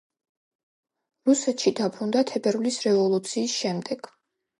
რუსეთში 1.29 1.73
დაბრუნდა 1.79 2.23
თებერვლის 2.31 2.79
რევოლუციის 2.87 3.55
შემდეგ. 3.59 4.11